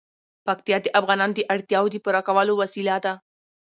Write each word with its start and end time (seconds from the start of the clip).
پکتیا 0.45 0.77
د 0.81 0.87
افغانانو 0.99 1.33
د 1.37 1.41
اړتیاوو 1.53 1.91
د 1.93 1.97
پوره 2.03 2.21
کولو 2.27 2.53
وسیله 2.61 2.95
ده. 3.05 3.13